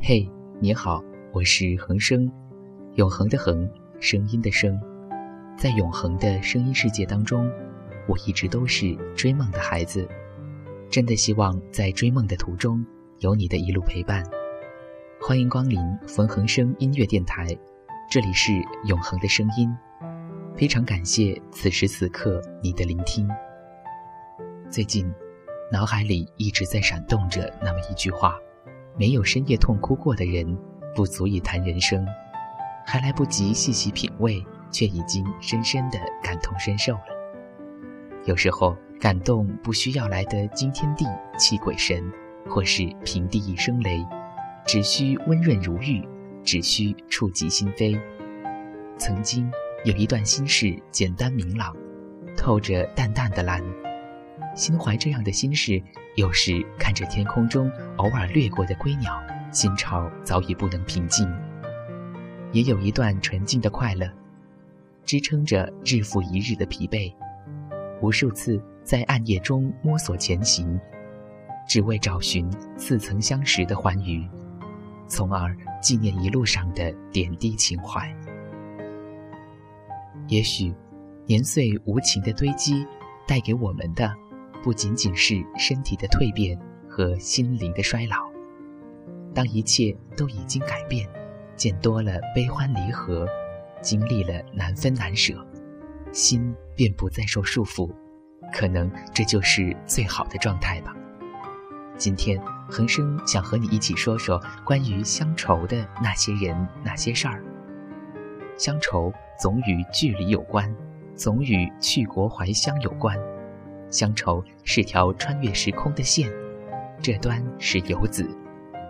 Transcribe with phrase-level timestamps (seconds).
[0.00, 0.28] 嘿，
[0.60, 2.30] 你好，我是恒生，
[2.96, 3.70] 永恒的恒，
[4.00, 4.78] 声音的声，
[5.56, 7.48] 在永恒的声音世界当中，
[8.08, 10.08] 我一直都是追梦的孩子，
[10.90, 12.84] 真的希望在追梦的途中
[13.20, 14.24] 有你的一路陪伴。
[15.20, 15.78] 欢迎光临
[16.08, 17.46] 冯恒生音乐电台，
[18.10, 18.52] 这里是
[18.86, 19.72] 永恒的声音，
[20.56, 23.28] 非常感谢此时此刻你的聆听。
[24.68, 25.08] 最近，
[25.72, 28.36] 脑海里一直在闪动着那么一句话。
[28.94, 30.54] 没有深夜痛哭过的人，
[30.94, 32.06] 不足以谈人生。
[32.84, 37.04] 还来不及细细品味，却已经深深的感同身受了。
[38.26, 41.06] 有时候，感动不需要来得惊天地
[41.38, 42.04] 泣鬼神，
[42.50, 44.06] 或是平地一声雷，
[44.66, 46.06] 只需温润如玉，
[46.44, 47.98] 只需触及心扉。
[48.98, 49.50] 曾经
[49.86, 51.74] 有一段心事，简单明朗，
[52.36, 53.64] 透着淡淡的蓝。
[54.54, 55.82] 心怀这样的心事，
[56.16, 61.26] 有时看着天空中偶尔掠过的归鸟，心潮早已不能平静。
[62.52, 64.06] 也有一段纯净的快乐，
[65.04, 67.12] 支撑着日复一日的疲惫。
[68.02, 70.78] 无数次在暗夜中摸索前行，
[71.66, 74.28] 只为找寻似曾相识的欢愉，
[75.06, 78.14] 从而纪念一路上的点滴情怀。
[80.28, 80.74] 也许，
[81.26, 82.86] 年岁无情的堆积，
[83.26, 84.14] 带给我们的。
[84.62, 86.56] 不仅仅是身体的蜕变
[86.88, 88.30] 和心灵的衰老，
[89.34, 91.08] 当一切都已经改变，
[91.56, 93.26] 见多了悲欢离合，
[93.80, 95.44] 经历了难分难舍，
[96.12, 97.90] 心便不再受束缚，
[98.52, 100.94] 可能这就是最好的状态吧。
[101.96, 107.42] 今天，恒生想和你一起说说关于乡愁的那些人那些事儿。
[108.56, 110.72] 乡愁总与距离有关，
[111.16, 113.18] 总与去国怀乡有关。
[113.92, 116.28] 乡愁是条穿越时空的线，
[117.02, 118.26] 这端是游子，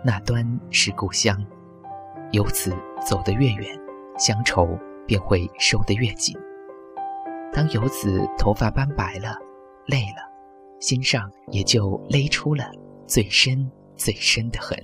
[0.03, 1.37] 那端是故乡。
[2.31, 2.73] 游子
[3.05, 3.79] 走得越远，
[4.17, 6.35] 乡愁便会收得越紧。
[7.51, 9.37] 当游子头发斑白了，
[9.87, 10.23] 累了，
[10.79, 12.71] 心上也就勒出了
[13.05, 14.75] 最深最深的痕。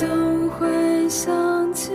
[0.00, 1.92] 总会想起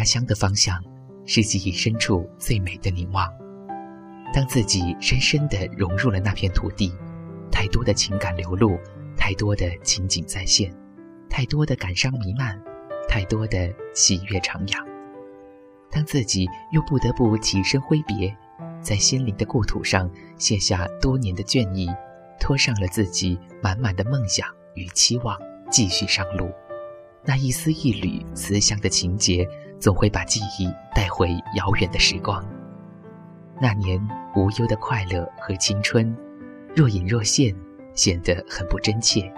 [0.00, 0.82] 家乡的方向
[1.26, 3.30] 是记忆深处最美的凝望。
[4.32, 6.90] 当自己深深地融入了那片土地，
[7.52, 8.78] 太多的情感流露，
[9.14, 10.74] 太多的情景再现，
[11.28, 12.58] 太多的感伤弥漫，
[13.10, 14.82] 太多的喜悦徜徉。
[15.90, 18.34] 当自己又不得不起身挥别，
[18.80, 21.90] 在心灵的故土上卸下多年的倦意，
[22.40, 25.36] 拖上了自己满满的梦想与期望，
[25.70, 26.50] 继续上路。
[27.22, 29.46] 那一丝一缕慈祥的情节，
[29.80, 32.44] 总会把记忆带回遥远的时光。
[33.58, 34.00] 那年
[34.36, 36.14] 无忧的快乐和青春，
[36.76, 37.54] 若隐若现，
[37.94, 39.32] 显得很不真切，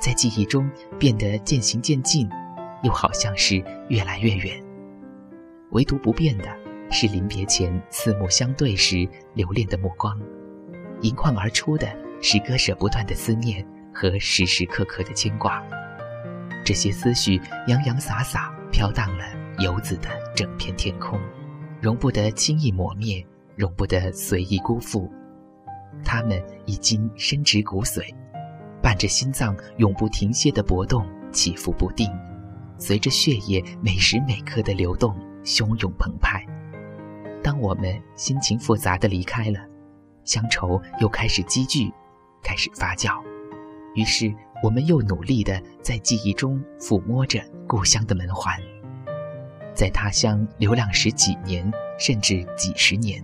[0.00, 0.68] 在记忆中
[0.98, 2.28] 变得渐行渐近，
[2.82, 4.62] 又好像是越来越远。
[5.72, 6.44] 唯独不变的
[6.90, 10.18] 是临别前四目相对时留恋的目光，
[11.02, 11.86] 盈眶而出的
[12.22, 13.64] 是割舍不断的思念
[13.94, 15.62] 和时时刻刻的牵挂。
[16.64, 19.24] 这些思绪洋洋洒洒飘荡了
[19.58, 21.20] 游子的整片天空，
[21.80, 23.24] 容不得轻易磨灭。
[23.56, 25.10] 容不得随意辜负，
[26.04, 28.14] 他们已经深植骨髓，
[28.80, 32.08] 伴着心脏永不停歇的搏动，起伏不定，
[32.78, 35.12] 随着血液每时每刻的流动，
[35.42, 36.46] 汹涌澎湃。
[37.42, 39.58] 当我们心情复杂的离开了，
[40.22, 41.92] 乡愁又开始积聚，
[42.44, 43.20] 开始发酵，
[43.96, 44.32] 于是
[44.62, 48.56] 我们又努力的在记忆中抚摸着故乡的门环，
[49.78, 51.70] 在他乡流浪十几年，
[52.00, 53.22] 甚至几十年。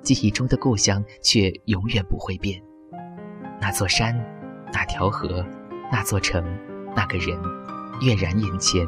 [0.00, 2.62] 记忆中的故乡却永远不会变，
[3.60, 4.16] 那座山，
[4.72, 5.44] 那条河，
[5.90, 6.40] 那座城，
[6.94, 7.36] 那个人，
[8.00, 8.86] 跃然眼前，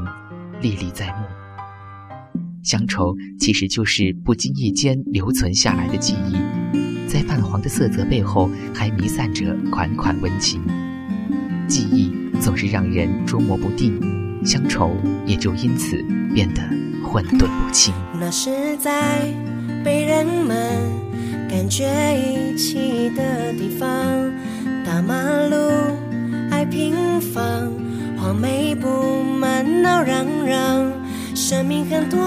[0.60, 1.26] 历历在目。
[2.62, 10.62] 乡愁其实就是不经意间留存下来的记忆，在泛黄的色泽背后，还弥散着款款温情。
[11.66, 14.00] 记忆总是让人捉摸不定，
[14.44, 14.96] 乡愁
[15.26, 15.96] 也就因此
[16.34, 16.62] 变得
[17.04, 17.94] 混沌不清。
[18.20, 19.20] 那是在
[19.84, 21.04] 被人们。
[21.46, 21.84] 感觉
[22.16, 23.88] 遗弃的地方，
[24.84, 25.14] 大马
[25.48, 25.56] 路
[26.50, 27.70] 爱平房，
[28.16, 30.92] 黄梅布满闹嚷嚷。
[31.32, 32.18] 生命很短，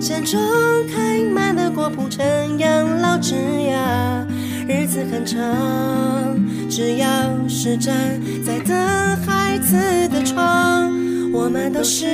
[0.00, 0.40] 山中
[0.94, 2.24] 开满的果铺成
[2.58, 4.24] 养老枝桠。
[4.68, 6.38] 日子很长，
[6.70, 7.08] 只要
[7.48, 7.92] 是站
[8.44, 8.76] 在等
[9.26, 10.92] 孩子窗，
[11.32, 12.06] 我们都是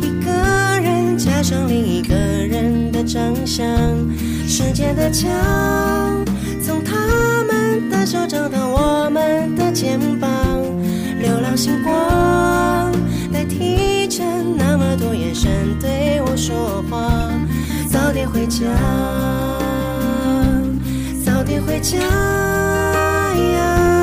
[0.00, 0.32] 一个
[0.82, 3.64] 人加上另一个人的长相。
[4.48, 5.30] 时间的墙，
[6.62, 6.94] 从他
[7.44, 10.28] 们的手掌到我们的肩膀，
[11.20, 12.92] 流浪星光
[13.32, 14.24] 代替着
[14.56, 17.30] 那么多眼神对我说话。
[17.88, 18.66] 早点回家，
[21.24, 24.01] 早点回家呀！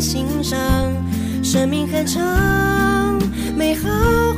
[0.00, 0.58] 欣赏。
[1.42, 2.22] 生命很长，
[3.56, 3.88] 美好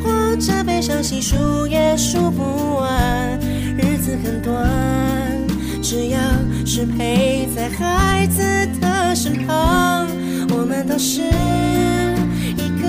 [0.03, 3.39] 或者悲伤，细数也数不完。
[3.77, 4.69] 日子很短，
[5.83, 6.19] 只要
[6.67, 8.43] 是陪在孩子
[8.81, 10.07] 的身旁，
[10.51, 11.23] 我们都是
[12.57, 12.89] 一个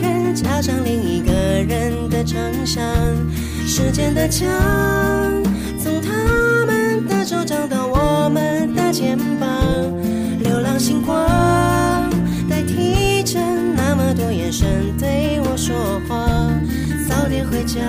[0.00, 2.84] 人加上另一个人的长相。
[3.66, 4.48] 时间的墙，
[5.82, 8.80] 从他们的手掌到我们的。
[8.92, 9.48] 肩膀，
[10.42, 11.16] 流浪星光
[14.50, 16.50] 声对我说话。
[17.08, 17.80] 早点回家，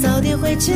[0.00, 0.72] 早点回家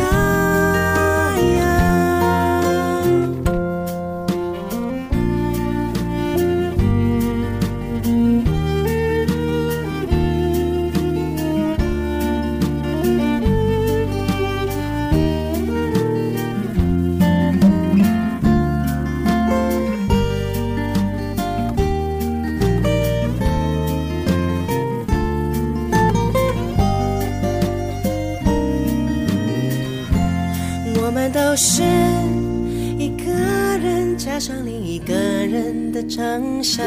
[36.14, 36.84] 人的长相，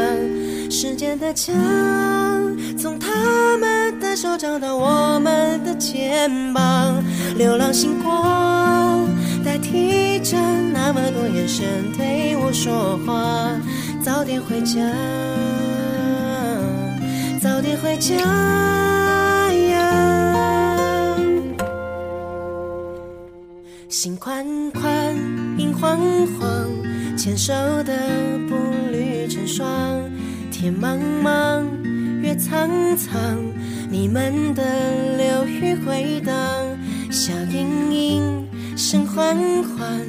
[0.71, 1.53] 时间的墙，
[2.77, 7.03] 从他们的手掌到我们的肩膀，
[7.37, 9.07] 流浪星光
[9.43, 10.37] 代替着
[10.73, 11.65] 那么多眼神
[11.97, 13.49] 对我说话，
[14.03, 14.81] 早点回家，
[17.41, 18.15] 早点回家
[19.53, 21.17] 呀。
[23.89, 25.15] 心宽宽，
[25.57, 25.99] 影晃
[26.39, 26.47] 晃，
[27.17, 27.53] 牵手
[27.83, 27.93] 的
[28.47, 28.55] 步
[28.91, 28.96] 履
[29.27, 29.65] 成双。
[30.49, 31.63] 天茫茫，
[32.21, 33.37] 月苍苍，
[33.91, 34.63] 你们的
[35.17, 36.33] 流语回荡，
[37.11, 40.01] 笑盈盈，声缓缓，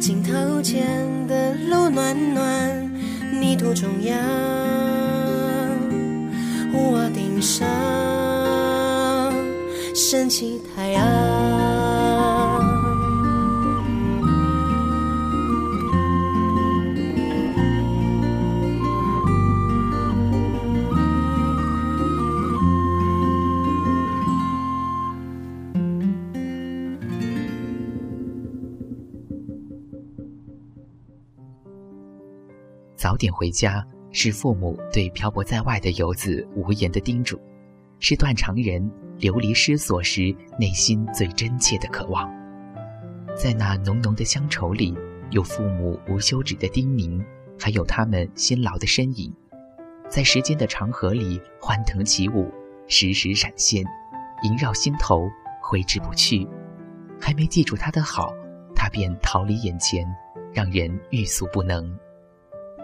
[0.00, 0.86] 镜头前
[1.28, 2.90] 的路暖暖，
[3.40, 4.18] 泥土中央，
[6.72, 7.64] 屋顶上
[9.94, 11.51] 升起太阳。
[33.02, 37.36] 早点回家是父母对漂泊在外的游子无言的叮嘱，
[37.98, 42.32] 是断肠人流离失所时内心最真切的渴望。
[43.36, 44.96] 在那浓浓的乡愁里，
[45.32, 47.20] 有父母无休止的叮咛，
[47.58, 49.34] 还有他们辛劳的身影，
[50.08, 52.48] 在时间的长河里欢腾起舞，
[52.86, 53.84] 时时闪现，
[54.44, 55.28] 萦绕心头，
[55.60, 56.46] 挥之不去。
[57.20, 58.32] 还没记住他的好，
[58.76, 60.06] 他便逃离眼前，
[60.52, 61.98] 让人欲速不能。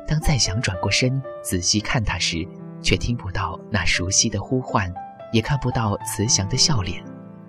[0.08, 2.48] 当再想转过身仔细看他时，
[2.80, 4.90] 却听不到那熟悉的呼唤，
[5.34, 7.04] 也看不到慈祥的笑脸，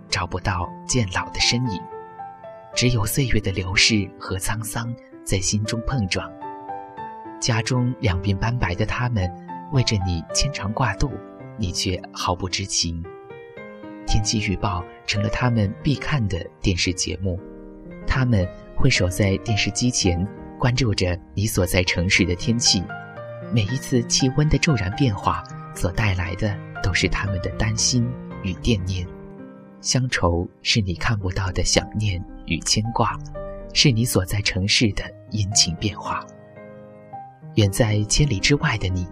[0.10, 1.82] 找不到渐老的身影，
[2.76, 6.30] 只有岁月的流逝和沧桑在心中碰撞。
[7.40, 9.32] 家中两鬓斑白的他们，
[9.72, 11.10] 为着你牵肠挂肚，
[11.58, 13.02] 你却毫不知情。
[14.06, 17.40] 天气预报成了他们必看的电视节目，
[18.06, 20.28] 他们会守在电视机前。
[20.60, 22.84] 关注着你所在城市的天气，
[23.52, 25.42] 每一次气温的骤然变化
[25.74, 28.08] 所带来的都是他们的担心
[28.44, 29.08] 与惦念。
[29.80, 33.18] 乡愁是你看不到的想念与牵挂，
[33.74, 36.24] 是你所在城市的阴晴变化。
[37.56, 39.08] 远在千里之外的你，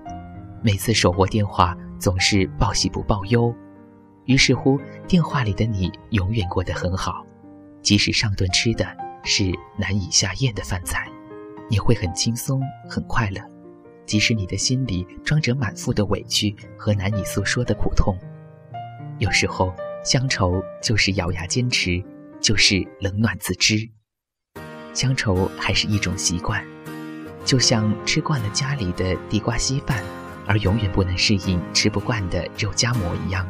[0.62, 3.56] 每次手握电话总是报喜不报忧，
[4.26, 4.78] 于是乎
[5.08, 7.26] 电话里的你永远过得很好，
[7.82, 8.86] 即使上顿吃的
[9.24, 9.50] 是
[9.80, 11.10] 难以下咽的饭菜。
[11.70, 13.42] 你会很轻松，很快乐，
[14.06, 18.18] 即使你的心里装着满腹的委屈和难以诉说的苦痛。
[19.20, 22.02] 有时候，乡愁就是咬牙坚持，
[22.40, 23.90] 就是冷暖自知。
[24.94, 26.64] 乡愁还是一种习惯，
[27.44, 30.02] 就像吃惯了家里的地瓜稀饭，
[30.48, 33.48] 而永远不能适应吃不惯的肉夹馍一样。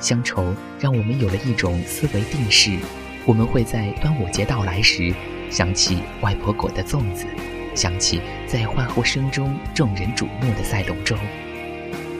[0.00, 2.76] 乡愁让我们有了一种思维定式，
[3.24, 5.14] 我们会在端午节到来时。
[5.50, 7.26] 想起外婆裹的粽子，
[7.74, 11.16] 想起在欢呼声中众人瞩目的赛龙舟，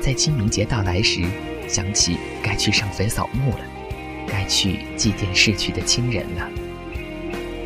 [0.01, 1.23] 在清明节到来时，
[1.69, 3.61] 想起该去上坟扫墓了，
[4.27, 6.49] 该去祭奠逝去的亲人了。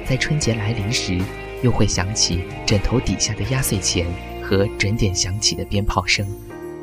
[0.04, 1.18] 在春节来临时，
[1.62, 4.06] 又会想起枕头底下的压岁钱
[4.42, 6.26] 和准点响起的鞭炮声。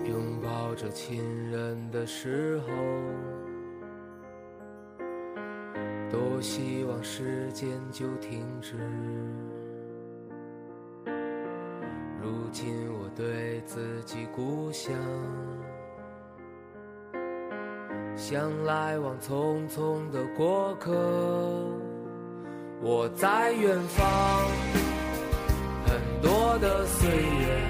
[0.08, 1.22] 拥抱着亲
[1.52, 2.74] 人的时候。
[6.10, 8.76] 多希望时间就停止。
[12.22, 14.94] 如今我对自己故乡，
[18.16, 20.92] 像来往匆匆的过客。
[22.82, 24.08] 我在远方，
[25.86, 27.62] 很多的岁月，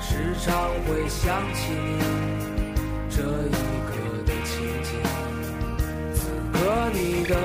[0.00, 0.54] 时常
[0.84, 2.74] 会想起你
[3.10, 3.22] 这
[6.58, 7.36] 和你的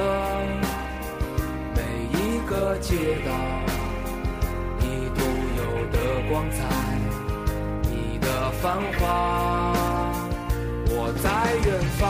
[1.75, 1.79] 每
[2.17, 2.17] 一
[2.50, 3.32] 个街道，
[4.79, 5.22] 你独
[5.58, 5.96] 有的
[6.29, 6.58] 光彩，
[7.84, 10.12] 你的繁华。
[10.89, 11.29] 我在
[11.65, 11.67] 远
[12.00, 12.01] 方，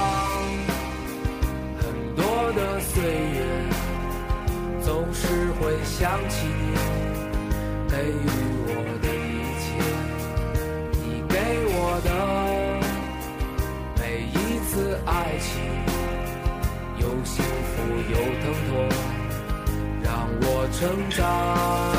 [1.79, 1.83] 很
[2.15, 2.22] 多
[2.53, 3.38] 的岁月，
[4.81, 5.27] 总是
[5.60, 8.25] 会想起你给予
[18.13, 18.72] 有疼痛，
[20.03, 21.92] 让我成长。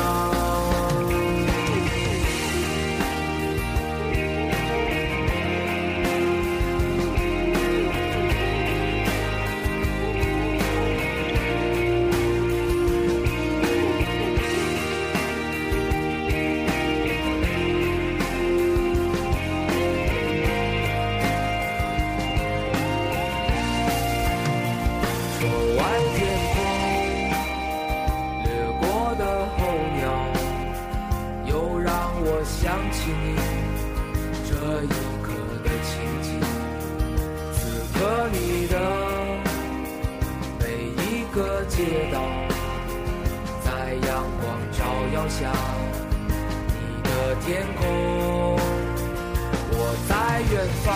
[45.15, 45.49] 飘向，
[46.27, 47.87] 你的天空，
[49.71, 49.79] 我
[50.09, 50.13] 在
[50.51, 50.53] 远
[50.83, 50.91] 方，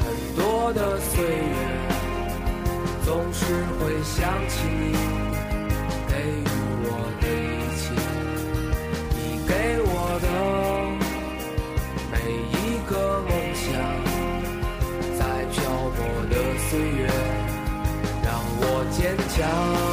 [0.00, 1.54] 很多的岁月，
[3.04, 3.44] 总是
[3.76, 4.16] 会想
[4.48, 4.96] 起你
[6.08, 6.48] 给予
[6.82, 6.88] 我
[7.20, 7.92] 的一切，
[9.12, 9.52] 你给
[9.84, 10.26] 我的
[12.10, 12.16] 每
[12.56, 12.90] 一个
[13.28, 13.68] 梦想，
[15.18, 15.20] 在
[15.52, 15.60] 漂
[15.94, 15.98] 泊
[16.30, 16.34] 的
[16.70, 17.04] 岁月，
[18.24, 18.32] 让
[18.62, 19.89] 我坚强。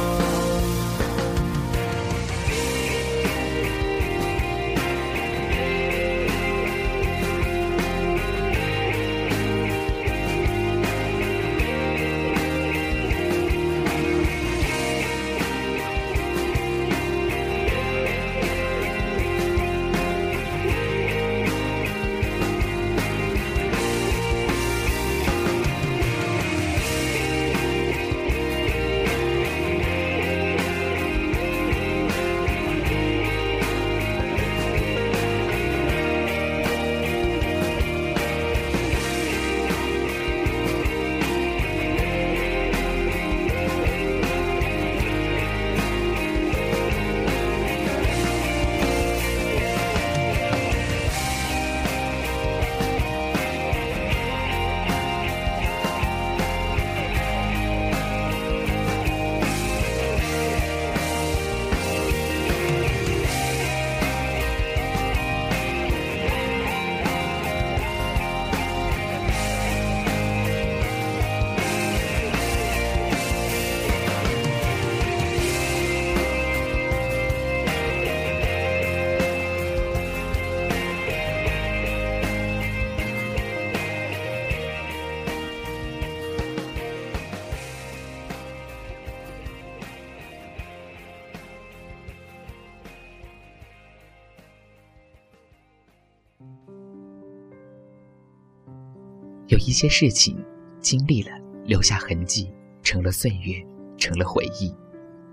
[99.58, 100.38] 有一些事情，
[100.80, 101.32] 经历了
[101.64, 102.48] 留下痕迹，
[102.84, 103.60] 成了岁月，
[103.96, 104.72] 成了回忆。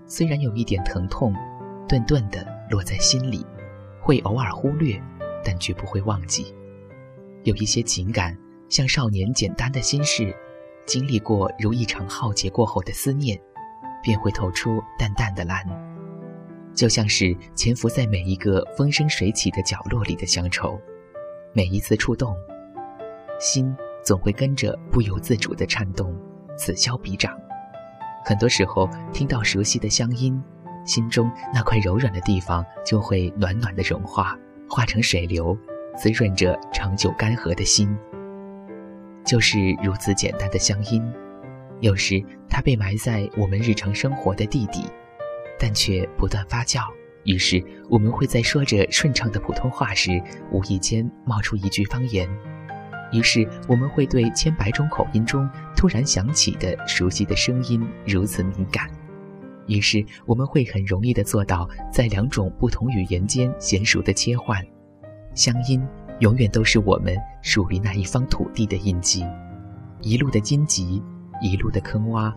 [0.04, 1.32] 虽然有一点疼痛，
[1.88, 3.46] 顿顿的落在心里，
[4.00, 5.00] 会偶尔忽略，
[5.44, 6.52] 但绝不会忘记。
[7.44, 8.36] 有一些情感，
[8.68, 10.34] 像少年简单的心事，
[10.86, 13.40] 经历过如一场浩劫过后的思念，
[14.02, 15.64] 便会透出淡淡的蓝，
[16.74, 20.76] 就像是潜伏在每一个风生水起的角落里的乡愁。
[21.52, 22.34] 每一次触动，
[23.38, 23.72] 心。
[24.06, 26.16] 总会跟着不由自主的颤动，
[26.56, 27.36] 此消彼长。
[28.24, 30.40] 很多时候听到熟悉的乡音，
[30.84, 34.38] 心中那块柔软的地方就会暖暖的融化，
[34.70, 35.58] 化成水流，
[35.96, 37.98] 滋润着长久干涸的心。
[39.24, 41.02] 就是如此简单的乡音，
[41.80, 44.84] 有时它被埋在我们日常生活的地底，
[45.58, 46.80] 但却不断发酵。
[47.24, 52.28] 于是我们会在说着顺畅的普通话时，无意间冒出一句方言。
[53.12, 58.90] 于是，我们会对千百种口音中突然响起的熟悉的声音如此敏感。
[59.66, 64.60] 于是，我们会很容易地做到在两种不同语言间娴熟的切换。
[65.34, 65.80] 乡音
[66.20, 69.24] 永远都是我们属于那一方土地的印记。
[70.02, 71.02] 一路的荆棘，
[71.40, 72.32] 一路的坑洼，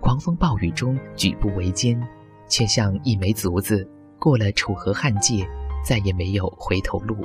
[0.00, 2.00] 狂风暴雨中举步维艰，
[2.48, 5.46] 却像一枚卒子，过了楚河汉界，
[5.84, 7.16] 再也没有回头路，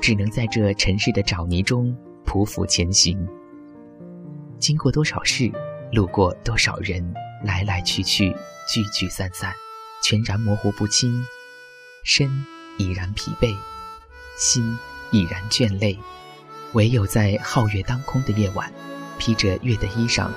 [0.00, 1.94] 只能在这尘世的沼泥中。
[2.32, 3.28] 匍匐前行，
[4.58, 5.52] 经过多少事，
[5.92, 7.12] 路过多少人，
[7.44, 8.34] 来来去去，
[8.66, 9.52] 聚聚散散，
[10.02, 11.22] 全然模糊不清。
[12.04, 12.30] 身
[12.78, 13.54] 已然疲惫，
[14.38, 14.78] 心
[15.10, 15.98] 已然倦累，
[16.72, 18.72] 唯有在皓月当空的夜晚，
[19.18, 20.30] 披着月的衣裳，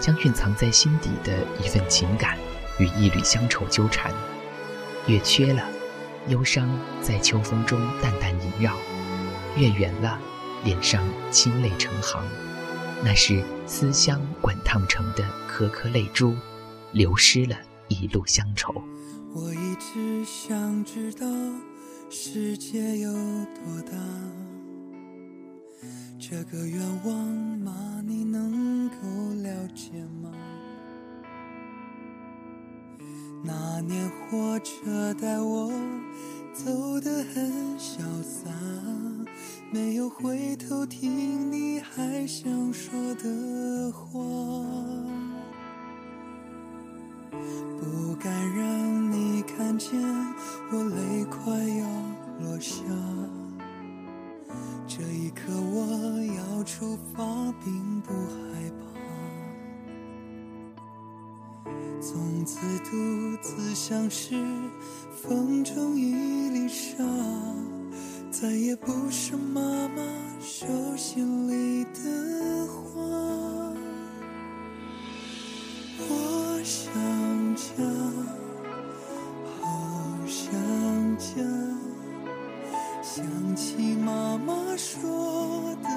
[0.00, 2.38] 将蕴藏在心底的一份情感
[2.78, 4.10] 与一缕乡愁纠缠。
[5.06, 5.68] 月缺了，
[6.28, 6.66] 忧伤
[7.02, 8.72] 在秋风中淡淡萦绕；
[9.54, 10.18] 月圆了。
[10.64, 12.24] 脸上清泪成行，
[13.04, 16.34] 那是思乡滚烫成的颗颗泪珠，
[16.92, 17.56] 流失了
[17.88, 18.72] 一路乡愁。
[19.34, 21.26] 我一直想知道
[22.10, 23.96] 世界有多大，
[26.20, 27.16] 这个愿望
[27.58, 28.00] 吗？
[28.06, 28.96] 你能够
[29.42, 29.90] 了解
[30.22, 30.30] 吗？
[33.44, 35.72] 那年火车带我
[36.64, 38.48] 走得很潇洒。
[39.72, 44.20] 没有回头听你还想说的话，
[47.80, 50.00] 不敢让你看见
[50.70, 51.86] 我泪快要
[52.46, 52.76] 落下。
[54.86, 57.24] 这一刻我要出发，
[57.64, 58.82] 并不害怕。
[62.00, 64.34] 从此独自相识
[65.22, 67.04] 风中一粒沙。
[68.30, 70.02] 再也不是妈妈
[70.40, 73.00] 手心里的花。
[76.08, 76.92] 我想
[77.54, 77.62] 家，
[79.60, 80.50] 好想
[81.16, 81.34] 家，
[83.00, 85.88] 想起妈妈说的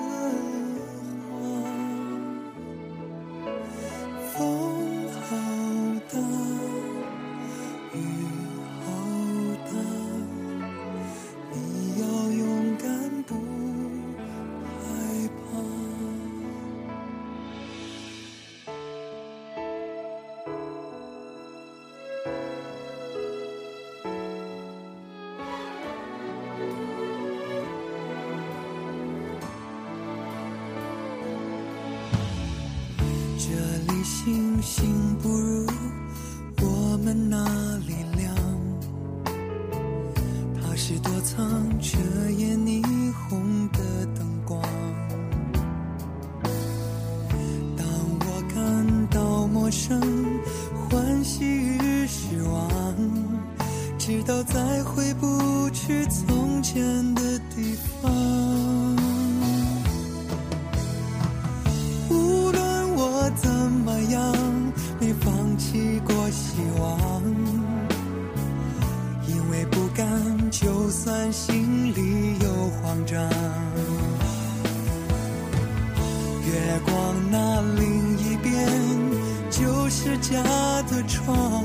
[80.29, 80.41] 家
[80.89, 81.63] 的窗，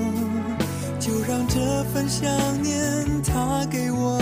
[0.99, 2.31] 就让这份想
[2.63, 4.20] 念，它给我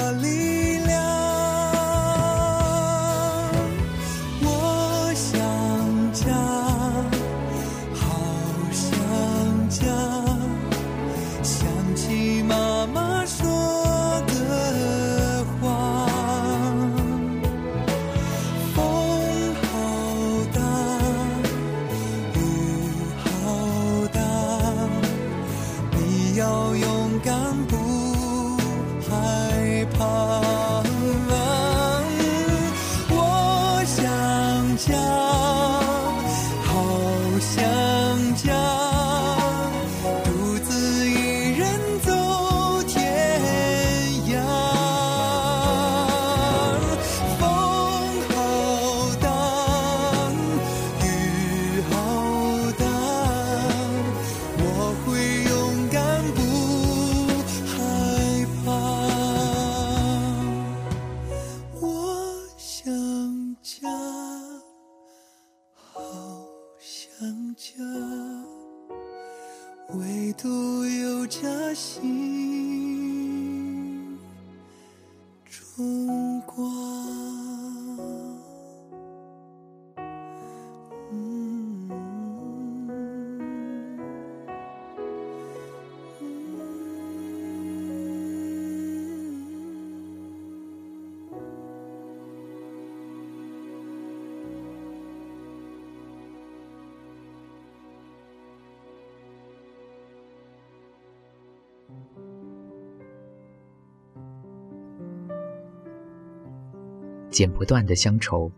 [107.38, 108.51] 剪不断的乡愁，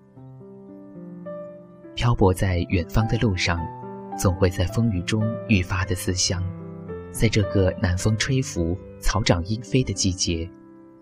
[1.95, 3.61] 漂泊在远方的路上，
[4.19, 6.43] 总会在风雨中愈发的思乡。
[7.11, 10.51] 在这个南风吹拂、草长莺飞的季节，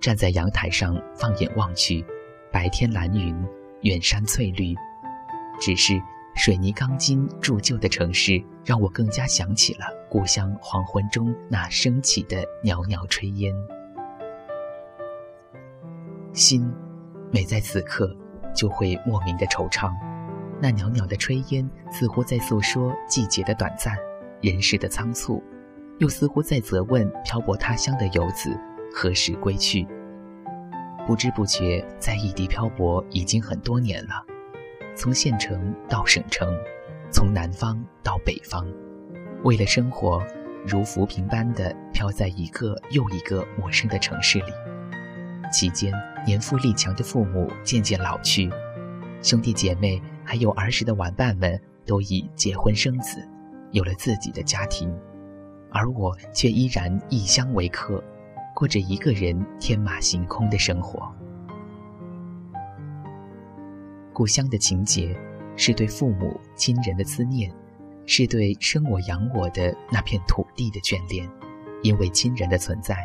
[0.00, 2.04] 站在阳台上放眼望去，
[2.50, 3.32] 白天蓝云，
[3.82, 4.74] 远山翠绿。
[5.60, 6.02] 只是
[6.34, 13.54] 水泥钢筋铸就的城市，让我更加想起了故乡黄昏中那升起的袅袅炊烟。
[16.32, 16.68] 心，
[17.30, 18.14] 每在此刻
[18.54, 19.92] 就会莫名的惆怅。
[20.60, 23.96] 那袅袅的炊烟，似乎在诉说季节的短暂，
[24.40, 25.42] 人世的仓促，
[25.98, 28.50] 又似乎在责问漂泊他乡的游子
[28.92, 29.86] 何时归去。
[31.06, 34.24] 不知不觉，在异地漂泊已经很多年了，
[34.96, 36.52] 从县城到省城，
[37.10, 38.66] 从南方到北方，
[39.44, 40.22] 为了生活，
[40.66, 44.52] 如浮萍般的飘在一个又一个陌生的城市里。
[45.50, 45.90] 期间，
[46.26, 48.50] 年富力强的父母渐渐老去，
[49.22, 53.26] 兄弟姐妹还有儿时的玩伴们都已结婚生子，
[53.72, 54.94] 有了自己的家庭，
[55.70, 58.02] 而我却依然异乡为客，
[58.54, 61.11] 过着一个人天马行空的生活。
[64.12, 65.16] 故乡的情结，
[65.57, 67.50] 是对父母亲人的思念，
[68.04, 71.26] 是对生我养我的那片土地的眷恋，
[71.83, 72.96] 因为亲人的存在，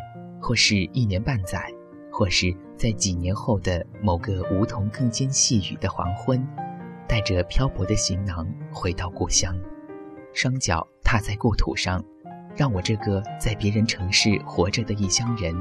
[0.41, 1.71] 或是一年半载。
[2.15, 6.45] 或是在几年后的某个梧桐更兼细雨的黄昏，
[7.07, 9.55] 带着漂泊的行囊回到故乡，
[10.33, 12.03] 双脚踏在故土上，
[12.55, 15.55] 让我这个在别人城市活着的异乡人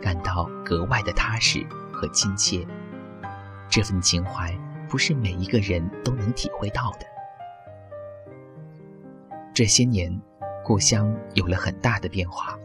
[0.00, 2.66] 感到格外的踏实和亲切。
[3.68, 4.56] 这份情怀
[4.88, 7.06] 不是每一个人都能体会到的。
[9.52, 10.16] 这些年，
[10.64, 12.56] 故乡有了很大的变化，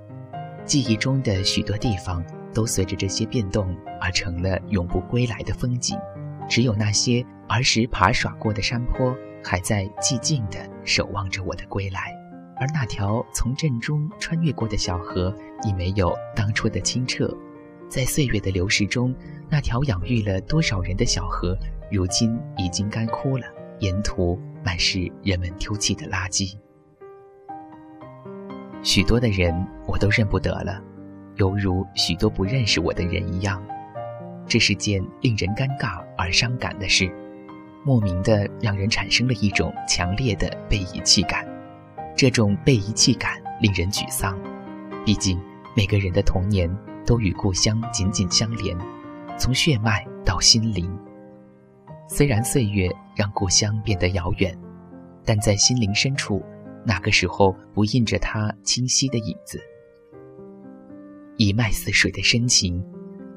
[0.64, 5.98] 记忆中的许多地方都随着这些变动而成了永不归来的风景，
[6.48, 12.14] 只有那些儿时爬耍过的山坡还在寂静地守望着我的归来，
[12.58, 17.30] 而那条从镇中穿越过的小河已没有当初的清澈，
[17.90, 19.14] 在岁月的流逝中。
[19.50, 21.56] 那条养育了多少人的小河，
[21.92, 23.46] 如今已经干枯了，
[23.80, 26.58] 沿途满是人们丢弃的垃圾。
[28.82, 29.54] 许多的人
[29.86, 30.82] 我都认不得了，
[31.36, 33.64] 犹如许多不认识我的人一样。
[34.46, 37.10] 这是件令人尴尬而伤感的事，
[37.84, 41.48] 莫名的让人产生了一种强烈的被遗弃感。
[42.16, 44.38] 这种被遗弃感令人沮丧，
[45.06, 45.40] 毕竟
[45.76, 46.70] 每个人的童年
[47.06, 48.78] 都与故乡紧紧相连。
[49.38, 50.96] 从血脉到心灵，
[52.08, 54.56] 虽然岁月让故乡变得遥远，
[55.26, 56.44] 但在心灵深处，
[56.86, 59.60] 哪个时候不印着它清晰的影子？
[61.38, 62.84] 一脉似水的深情，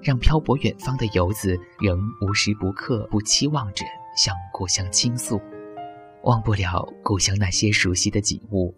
[0.03, 3.85] 让漂泊远方的游子仍无时不刻不期望着
[4.17, 5.41] 向故乡倾诉。
[6.25, 8.75] 忘不了故乡那些熟悉的景物：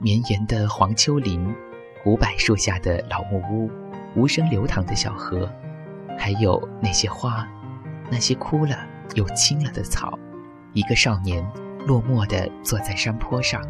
[0.00, 1.54] 绵延的黄丘陵，
[2.02, 3.70] 古柏树下的老木屋，
[4.16, 5.48] 无声流淌的小河。
[6.18, 7.46] 还有那些花，
[8.10, 10.18] 那些枯了又青了的草，
[10.72, 11.46] 一个少年
[11.86, 13.62] 落寞地坐在山坡上，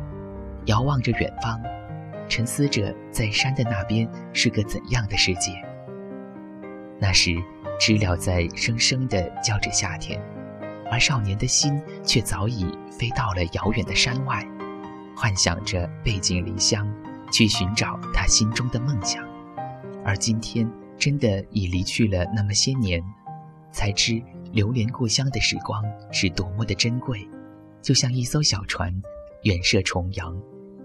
[0.67, 1.61] 遥望着远方，
[2.29, 5.53] 沉思着在山的那边是个怎样的世界。
[6.99, 7.35] 那时，
[7.79, 10.21] 知了在声声地叫着夏天，
[10.91, 14.47] 而少年的心却早已飞到了遥远的山外，
[15.17, 16.87] 幻想着背井离乡，
[17.33, 19.25] 去寻找他心中的梦想。
[20.05, 20.71] 而今天。
[20.99, 23.05] 真的已离去了那么些年，
[23.71, 24.19] 才知
[24.51, 27.29] 流连故乡的时光是多么的珍贵。
[27.83, 28.91] 就像一艘小船，
[29.43, 30.35] 远涉重洋，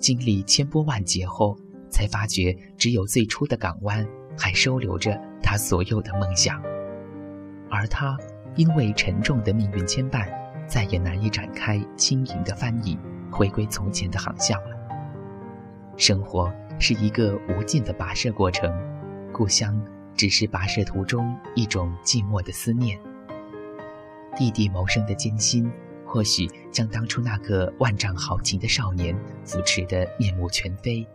[0.02, 1.58] 经历千波万劫后，
[1.90, 4.06] 才发觉只有最初的港湾
[4.38, 6.62] 还收留着他所有的梦想。
[7.70, 8.18] 而他
[8.56, 10.28] 因为沉重的命运牵绊，
[10.68, 12.98] 再也难以展开轻盈的帆翼，
[13.32, 14.76] 回归从前的航向了。
[15.96, 18.70] 生活是一个无尽的跋涉过程，
[19.32, 19.82] 故乡。
[20.14, 23.00] 只是跋涉途中一种寂寞的思念。
[24.36, 25.72] 弟弟谋生的艰辛，
[26.12, 31.08] 或许将当初那个万丈豪情的少年扶持得面目全非。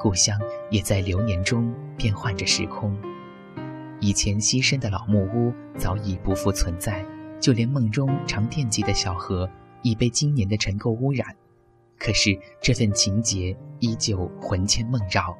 [0.00, 2.96] 故乡也在流年中变换着时空。
[4.00, 7.04] 以前栖身的老木屋早已不复存在，
[7.38, 9.48] 就连梦中常惦记的小河
[9.82, 11.28] 已被今年的尘垢污染。
[11.98, 12.30] 可是
[12.62, 15.36] 这份情结依旧魂牵梦绕。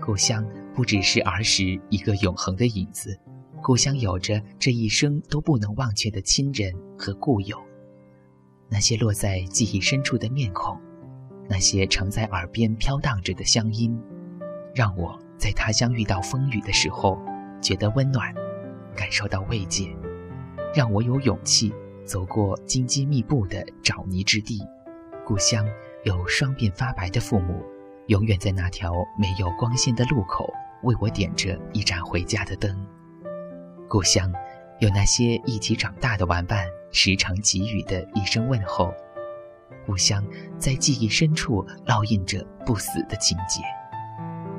[0.00, 3.18] 故乡不只是儿时一个永恒的影子，
[3.60, 7.60] 故乡有着这一生都不能忘却的亲人和故友。
[8.70, 10.78] 那些落在记忆深处的面孔，
[11.48, 14.00] 那些常在耳边飘荡着的乡音，
[14.74, 17.18] 让我在他乡遇到风雨的时候
[17.60, 18.32] 觉得温暖，
[18.94, 19.94] 感受到慰藉，
[20.74, 24.60] 让我有勇气走过荆棘密布的沼泥之地。
[25.26, 25.66] 故乡
[26.04, 27.62] 有双鬓发白的父母。
[28.06, 30.52] 永远在那条没有光线的路口，
[30.82, 32.84] 为我点着一盏回家的灯。
[33.88, 34.32] 故乡，
[34.80, 38.92] 有那些一起长大的玩伴，时常给予的一声问候。
[39.86, 40.24] 故乡，
[40.58, 43.60] 在记忆深处烙印着不死的情节。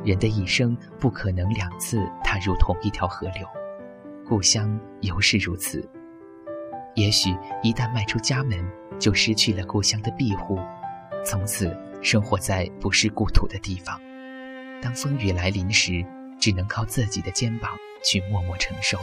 [0.03, 3.47] 人的一生不可能两次踏入同一条河流，
[4.27, 5.87] 故乡尤是如此。
[6.95, 8.65] 也许一旦迈出家门，
[8.99, 10.59] 就失去了故乡的庇护，
[11.25, 11.75] 从此。
[12.03, 14.01] 生活在不是故土的地方，
[14.81, 16.03] 当风雨来临时，
[16.39, 18.97] 只能靠自己的肩膀去默默承受；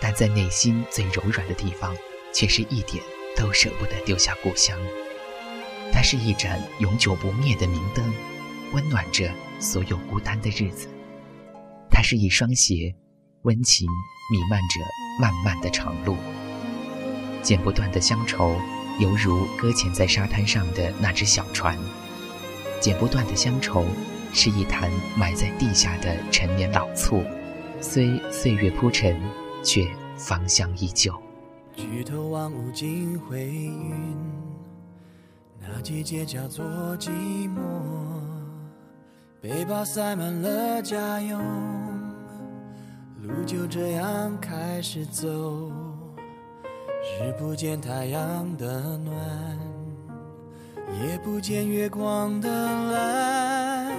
[0.00, 1.94] 但在内心最柔软的地方，
[2.32, 3.02] 却是一点
[3.36, 4.78] 都舍不得丢下故乡。
[5.92, 8.04] 它是一盏永久不灭的明灯，
[8.72, 10.88] 温暖着所有孤单的日子；
[11.90, 12.94] 它是一双鞋，
[13.42, 13.86] 温情
[14.30, 14.80] 弥漫着
[15.20, 16.16] 漫漫的长路。
[17.42, 18.56] 剪不断的乡愁，
[18.98, 21.76] 犹如搁浅在沙滩上的那只小船。
[22.80, 23.84] 剪不断的乡愁，
[24.32, 27.22] 是一坛埋在地下的陈年老醋，
[27.80, 29.20] 虽岁月铺陈，
[29.62, 31.12] 却芳香依旧。
[31.74, 34.16] 举头望无尽灰云，
[35.60, 36.64] 那季节叫做
[36.98, 37.10] 寂
[37.48, 37.60] 寞。
[39.40, 41.40] 背包塞满了家用，
[43.22, 45.72] 路就这样开始走，
[47.02, 49.14] 日不见太阳的暖，
[51.02, 52.48] 夜不见月光的
[52.92, 53.96] 蓝，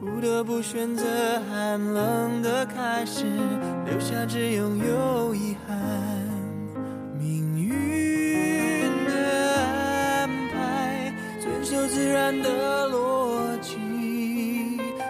[0.00, 1.04] 不得不选择
[1.50, 3.26] 寒冷的开始，
[3.84, 6.33] 留下只拥有遗憾。
[11.74, 13.76] 有自然的逻辑，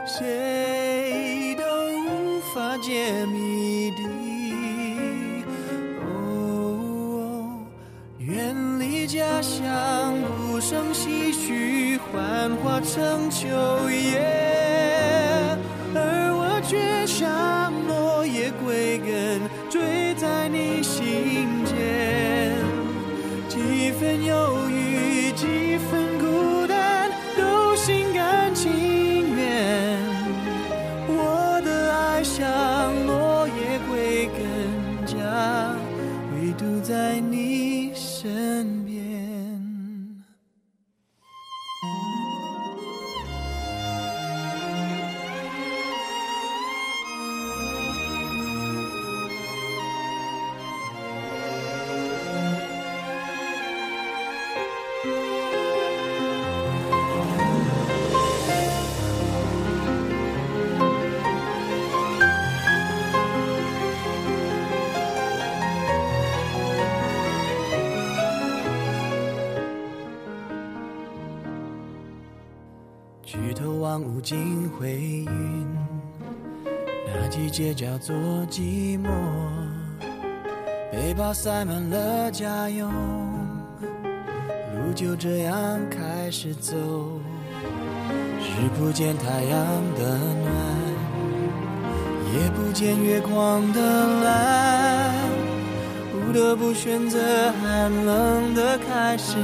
[0.06, 1.62] 谁都
[2.00, 4.02] 无法解谜底。
[6.00, 7.58] 哦，
[8.18, 10.14] 远离家乡，
[10.48, 13.46] 不胜唏嘘，幻化成秋
[13.90, 14.63] 叶，
[73.94, 75.66] 举头望无尽灰云，
[77.06, 78.14] 那季节叫做
[78.50, 79.08] 寂寞。
[80.90, 82.90] 背包塞满了家用，
[84.74, 86.74] 路就这样开始走。
[88.40, 89.60] 日不见太阳
[89.96, 90.52] 的暖，
[92.32, 93.80] 夜不见月光的
[94.24, 95.14] 蓝，
[96.12, 97.18] 不得不选择
[97.62, 99.36] 寒冷的开始，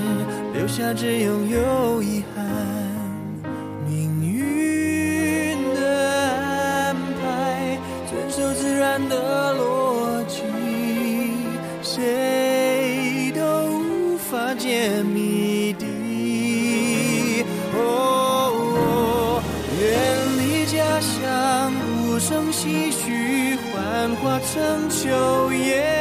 [0.54, 2.49] 留下只拥有遗憾。
[9.08, 10.42] 的逻辑，
[11.82, 17.44] 谁都无法解谜底。
[17.74, 19.42] 哦，
[19.80, 19.82] 远
[20.38, 21.72] 离家乡，
[22.04, 25.99] 无声唏嘘，幻化成秋叶，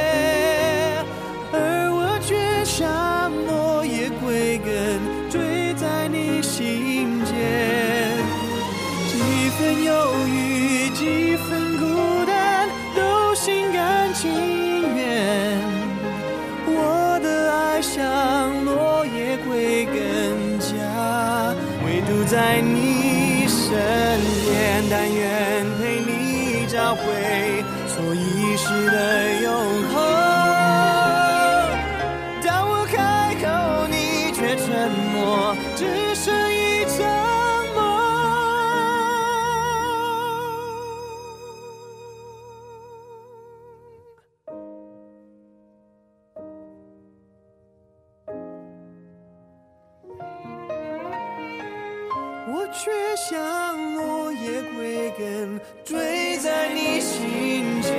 [52.72, 57.92] 却像落叶归根，坠在你心间。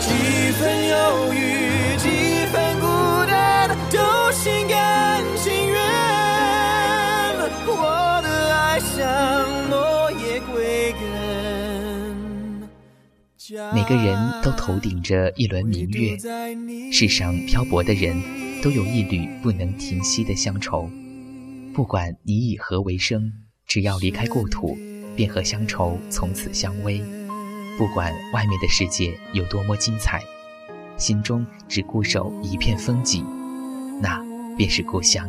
[0.00, 2.86] 几分忧郁，几分孤
[3.26, 5.76] 单，都心甘情愿。
[7.68, 11.00] 我的爱像落叶归根。
[13.74, 16.16] 每个人都头顶着一轮明月，
[16.92, 18.22] 世上漂泊的人
[18.62, 20.88] 都有一缕不能停息的乡愁。
[21.76, 23.30] 不管你以何为生，
[23.66, 24.74] 只要离开故土，
[25.14, 27.02] 便和乡愁从此相偎。
[27.76, 30.22] 不管外面的世界有多么精彩，
[30.96, 33.26] 心中只固守一片风景，
[34.00, 34.24] 那
[34.56, 35.28] 便是故乡。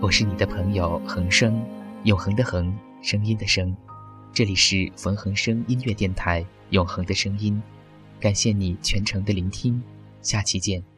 [0.00, 1.60] 我是你的朋友恒生，
[2.04, 2.72] 永恒的恒，
[3.02, 3.76] 声音的声。
[4.32, 7.60] 这里是冯恒生音乐电台，永恒的声音。
[8.20, 9.82] 感谢你全程的聆听，
[10.22, 10.91] 下期见。